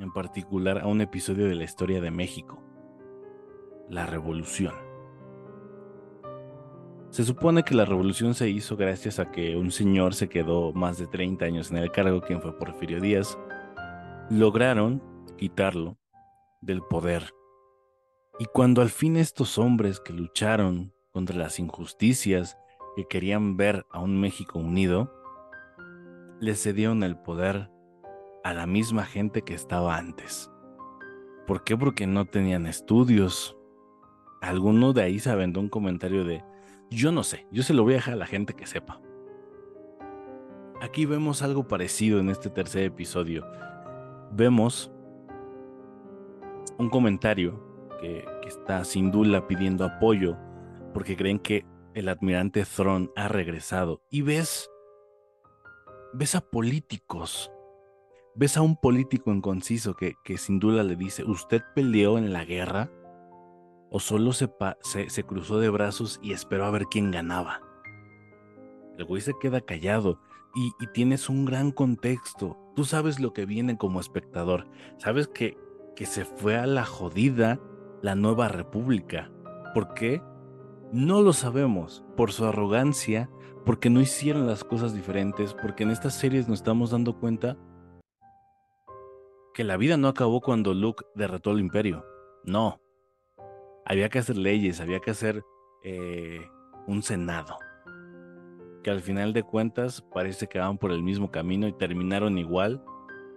en 0.00 0.12
particular 0.14 0.78
a 0.78 0.86
un 0.86 1.02
episodio 1.02 1.46
de 1.46 1.56
la 1.56 1.64
historia 1.64 2.00
de 2.00 2.10
México, 2.10 2.62
la 3.90 4.06
revolución. 4.06 4.72
Se 7.10 7.22
supone 7.22 7.64
que 7.64 7.74
la 7.74 7.84
revolución 7.84 8.32
se 8.32 8.48
hizo 8.48 8.78
gracias 8.78 9.18
a 9.18 9.30
que 9.30 9.56
un 9.56 9.70
señor 9.70 10.14
se 10.14 10.30
quedó 10.30 10.72
más 10.72 10.96
de 10.96 11.06
30 11.06 11.44
años 11.44 11.70
en 11.70 11.76
el 11.76 11.92
cargo, 11.92 12.22
quien 12.22 12.40
fue 12.40 12.58
Porfirio 12.58 12.98
Díaz. 12.98 13.38
Lograron 14.28 15.00
quitarlo 15.38 15.98
del 16.60 16.82
poder. 16.82 17.32
Y 18.40 18.46
cuando 18.46 18.82
al 18.82 18.90
fin 18.90 19.16
estos 19.16 19.56
hombres 19.56 20.00
que 20.00 20.12
lucharon 20.12 20.92
contra 21.12 21.36
las 21.36 21.60
injusticias, 21.60 22.58
que 22.96 23.06
querían 23.06 23.56
ver 23.56 23.86
a 23.92 24.00
un 24.00 24.20
México 24.20 24.58
unido, 24.58 25.14
le 26.40 26.56
cedieron 26.56 27.04
el 27.04 27.16
poder 27.16 27.70
a 28.42 28.52
la 28.52 28.66
misma 28.66 29.04
gente 29.04 29.42
que 29.42 29.54
estaba 29.54 29.96
antes. 29.96 30.50
¿Por 31.46 31.62
qué? 31.62 31.76
Porque 31.76 32.08
no 32.08 32.24
tenían 32.24 32.66
estudios. 32.66 33.56
Alguno 34.40 34.92
de 34.92 35.02
ahí 35.02 35.20
se 35.20 35.30
aventó 35.30 35.60
un 35.60 35.68
comentario 35.68 36.24
de, 36.24 36.42
yo 36.90 37.12
no 37.12 37.22
sé, 37.22 37.46
yo 37.52 37.62
se 37.62 37.74
lo 37.74 37.84
voy 37.84 37.92
a 37.92 37.96
dejar 37.98 38.14
a 38.14 38.18
la 38.18 38.26
gente 38.26 38.54
que 38.54 38.66
sepa. 38.66 39.00
Aquí 40.80 41.06
vemos 41.06 41.42
algo 41.42 41.68
parecido 41.68 42.18
en 42.18 42.28
este 42.28 42.50
tercer 42.50 42.82
episodio. 42.82 43.46
Vemos 44.32 44.92
un 46.78 46.90
comentario 46.90 47.62
que, 48.00 48.24
está 48.46 48.84
sin 48.84 49.10
duda 49.10 49.48
pidiendo 49.48 49.84
apoyo 49.84 50.36
porque 50.94 51.16
creen 51.16 51.40
que 51.40 51.66
el 51.94 52.08
admirante 52.08 52.64
Thron 52.64 53.10
ha 53.16 53.26
regresado. 53.26 54.02
Y 54.08 54.22
ves, 54.22 54.70
ves 56.14 56.36
a 56.36 56.40
políticos 56.40 57.50
ves 58.36 58.56
a 58.58 58.62
un 58.62 58.76
político 58.76 59.32
inconciso 59.32 59.94
que, 59.94 60.14
que 60.22 60.36
sin 60.36 60.58
duda 60.58 60.82
le 60.82 60.94
dice, 60.94 61.24
¿usted 61.24 61.62
peleó 61.74 62.18
en 62.18 62.32
la 62.32 62.44
guerra? 62.44 62.90
¿O 63.90 63.98
solo 63.98 64.32
se, 64.32 64.50
se, 64.82 65.24
cruzó 65.24 65.58
de 65.58 65.70
brazos 65.70 66.20
y 66.22 66.32
esperó 66.32 66.66
a 66.66 66.70
ver 66.70 66.84
quién 66.90 67.10
ganaba? 67.10 67.62
El 68.98 69.04
güey 69.06 69.22
se 69.22 69.32
queda 69.40 69.60
callado 69.60 70.20
y, 70.54 70.70
tienes 70.92 71.28
un 71.28 71.44
gran 71.44 71.70
contexto. 71.70 72.58
Tú 72.76 72.84
sabes 72.84 73.18
lo 73.20 73.32
que 73.32 73.46
viene 73.46 73.78
como 73.78 74.00
espectador. 74.00 74.68
Sabes 74.98 75.28
que, 75.28 75.56
que 75.96 76.04
se 76.04 76.26
fue 76.26 76.56
a 76.58 76.66
la 76.66 76.84
jodida 76.84 77.58
la 78.02 78.14
nueva 78.14 78.48
república. 78.48 79.32
¿Por 79.72 79.94
qué? 79.94 80.22
No 80.92 81.22
lo 81.22 81.32
sabemos. 81.32 82.04
Por 82.18 82.32
su 82.32 82.44
arrogancia, 82.44 83.30
porque 83.64 83.88
no 83.88 84.02
hicieron 84.02 84.46
las 84.46 84.62
cosas 84.62 84.94
diferentes, 84.94 85.54
porque 85.54 85.84
en 85.84 85.90
estas 85.90 86.14
series 86.14 86.48
nos 86.48 86.58
estamos 86.58 86.90
dando 86.90 87.18
cuenta 87.18 87.56
que 89.54 89.64
la 89.64 89.78
vida 89.78 89.96
no 89.96 90.08
acabó 90.08 90.42
cuando 90.42 90.74
Luke 90.74 91.02
derrotó 91.14 91.52
el 91.52 91.60
imperio. 91.60 92.04
No. 92.44 92.78
Había 93.86 94.10
que 94.10 94.18
hacer 94.18 94.36
leyes, 94.36 94.82
había 94.82 95.00
que 95.00 95.12
hacer 95.12 95.42
eh, 95.82 96.46
un 96.86 97.02
senado. 97.02 97.56
Que 98.86 98.92
al 98.92 99.02
final 99.02 99.32
de 99.32 99.42
cuentas 99.42 100.00
parece 100.14 100.46
que 100.46 100.60
van 100.60 100.78
por 100.78 100.92
el 100.92 101.02
mismo 101.02 101.32
camino 101.32 101.66
y 101.66 101.72
terminaron 101.72 102.38
igual 102.38 102.84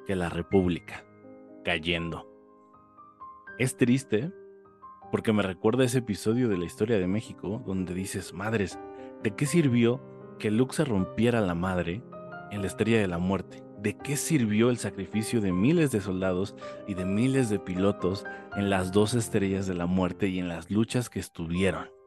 que 0.05 0.15
la 0.15 0.29
República, 0.29 1.03
cayendo. 1.65 2.31
Es 3.57 3.75
triste 3.75 4.31
porque 5.11 5.33
me 5.33 5.41
recuerda 5.41 5.85
ese 5.85 5.97
episodio 5.97 6.49
de 6.49 6.59
la 6.59 6.65
historia 6.65 6.99
de 6.99 7.07
México 7.07 7.63
donde 7.65 7.95
dices, 7.95 8.31
madres, 8.31 8.77
¿de 9.23 9.31
qué 9.35 9.47
sirvió 9.47 9.99
que 10.37 10.51
se 10.69 10.85
rompiera 10.85 11.41
la 11.41 11.55
madre 11.55 12.03
en 12.51 12.61
la 12.61 12.67
estrella 12.67 12.99
de 12.99 13.07
la 13.07 13.17
muerte? 13.17 13.63
¿De 13.79 13.97
qué 13.97 14.17
sirvió 14.17 14.69
el 14.69 14.77
sacrificio 14.77 15.41
de 15.41 15.51
miles 15.51 15.89
de 15.89 16.01
soldados 16.01 16.53
y 16.87 16.93
de 16.93 17.05
miles 17.05 17.49
de 17.49 17.57
pilotos 17.57 18.23
en 18.55 18.69
las 18.69 18.91
dos 18.91 19.15
estrellas 19.15 19.65
de 19.65 19.73
la 19.73 19.87
muerte 19.87 20.27
y 20.27 20.37
en 20.37 20.47
las 20.47 20.69
luchas 20.69 21.09
que 21.09 21.19
estuvieron? 21.19 21.98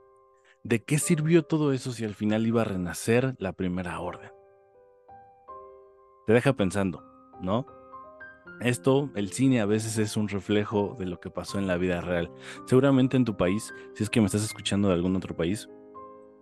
¿De 0.65 0.85
qué 0.85 0.99
sirvió 0.99 1.43
todo 1.43 1.73
eso 1.73 1.91
si 1.91 2.05
al 2.05 2.15
final 2.15 2.47
iba 2.47 2.63
a 2.63 2.65
renacer 2.65 3.35
la 3.39 3.53
primera 3.53 3.99
orden? 3.99 4.31
Te 6.25 6.33
deja 6.33 6.53
pensando, 6.53 7.03
¿no? 7.41 7.67
Esto, 8.61 9.11
el 9.17 9.33
cine 9.33 9.61
a 9.61 9.67
veces 9.67 9.99
es 9.99 10.17
un 10.17 10.29
reflejo 10.29 10.95
de 11.01 11.07
lo 11.07 11.19
que 11.19 11.31
pasó 11.31 11.59
en 11.59 11.67
la 11.67 11.79
vida 11.79 12.01
real. 12.01 12.31
Seguramente 12.67 13.17
en 13.17 13.25
tu 13.25 13.37
país, 13.37 13.75
si 13.95 14.05
es 14.05 14.11
que 14.11 14.21
me 14.21 14.27
estás 14.27 14.45
escuchando 14.45 14.87
de 14.87 14.95
algún 14.95 15.17
otro 15.17 15.35
país, 15.35 15.69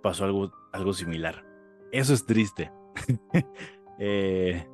pasó 0.03 0.27
algo, 0.27 0.53
algo 0.73 0.93
similar. 0.93 1.47
Eso 1.91 2.13
es 2.13 2.27
triste. 2.27 2.71
eh, 3.99 4.69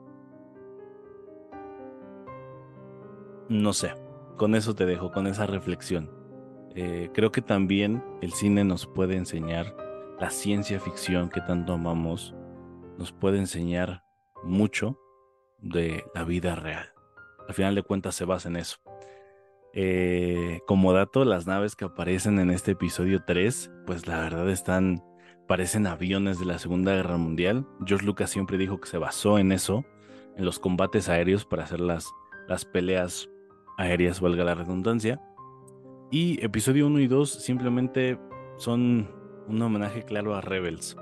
no 3.48 3.72
sé, 3.72 3.94
con 4.36 4.56
eso 4.56 4.74
te 4.74 4.86
dejo, 4.86 5.12
con 5.12 5.28
esa 5.28 5.46
reflexión. 5.46 6.10
Eh, 6.78 7.08
creo 7.14 7.32
que 7.32 7.40
también 7.40 8.04
el 8.20 8.34
cine 8.34 8.62
nos 8.62 8.86
puede 8.86 9.16
enseñar, 9.16 9.74
la 10.20 10.28
ciencia 10.28 10.78
ficción 10.78 11.30
que 11.30 11.40
tanto 11.40 11.72
amamos, 11.72 12.34
nos 12.98 13.12
puede 13.12 13.38
enseñar 13.38 14.04
mucho 14.44 14.98
de 15.58 16.04
la 16.14 16.24
vida 16.24 16.54
real. 16.54 16.92
Al 17.48 17.54
final 17.54 17.74
de 17.74 17.82
cuentas 17.82 18.14
se 18.14 18.26
basa 18.26 18.50
en 18.50 18.56
eso. 18.56 18.76
Eh, 19.72 20.60
como 20.66 20.92
dato, 20.92 21.24
las 21.24 21.46
naves 21.46 21.76
que 21.76 21.86
aparecen 21.86 22.38
en 22.38 22.50
este 22.50 22.72
episodio 22.72 23.24
3, 23.26 23.70
pues 23.86 24.06
la 24.06 24.20
verdad 24.20 24.50
están, 24.50 25.02
parecen 25.48 25.86
aviones 25.86 26.38
de 26.38 26.44
la 26.44 26.58
Segunda 26.58 26.94
Guerra 26.94 27.16
Mundial. 27.16 27.66
George 27.86 28.04
Lucas 28.04 28.28
siempre 28.28 28.58
dijo 28.58 28.80
que 28.80 28.88
se 28.88 28.98
basó 28.98 29.38
en 29.38 29.50
eso, 29.50 29.86
en 30.36 30.44
los 30.44 30.58
combates 30.58 31.08
aéreos 31.08 31.46
para 31.46 31.64
hacer 31.64 31.80
las, 31.80 32.10
las 32.48 32.66
peleas 32.66 33.30
aéreas, 33.78 34.20
valga 34.20 34.44
la 34.44 34.54
redundancia. 34.54 35.22
Y 36.10 36.44
episodio 36.44 36.86
1 36.86 37.00
y 37.00 37.06
2 37.08 37.30
simplemente 37.30 38.18
son 38.58 39.10
un 39.48 39.62
homenaje 39.62 40.04
claro 40.04 40.34
a 40.34 40.40
Rebels. 40.40 40.96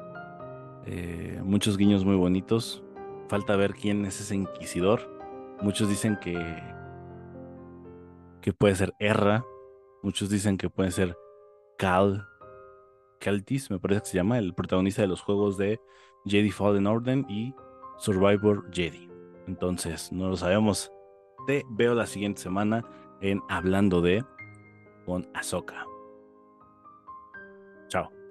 Eh, 0.87 1.41
muchos 1.45 1.77
guiños 1.77 2.05
muy 2.05 2.17
bonitos. 2.17 2.83
Falta 3.29 3.57
ver 3.57 3.75
quién 3.75 4.05
es 4.07 4.21
ese 4.21 4.35
inquisidor. 4.35 5.11
Muchos 5.63 5.89
dicen 5.89 6.19
que, 6.21 6.63
que 8.41 8.53
puede 8.53 8.75
ser 8.75 8.95
Erra. 8.99 9.45
Muchos 10.03 10.31
dicen 10.31 10.57
que 10.57 10.71
puede 10.71 10.91
ser 10.91 11.17
Cal. 11.79 12.27
Keltis, 13.21 13.71
me 13.71 13.79
parece 13.79 14.03
que 14.03 14.09
se 14.09 14.17
llama, 14.17 14.39
el 14.39 14.55
protagonista 14.55 15.03
de 15.03 15.09
los 15.09 15.23
juegos 15.23 15.57
de 15.57 15.81
Jedi 16.27 16.51
Fallen 16.51 16.87
Order 16.87 17.25
y 17.29 17.55
Survivor 17.99 18.71
Jedi. 18.73 19.09
Entonces, 19.47 20.13
no 20.13 20.29
lo 20.29 20.37
sabemos 20.37 20.91
te 21.47 21.65
veo 21.69 21.95
la 21.95 22.07
siguiente 22.07 22.41
semana 22.41 22.85
en 23.21 23.43
Hablando 23.49 24.01
de 24.01 24.25
con. 25.05 25.27
Chao. 25.43 25.94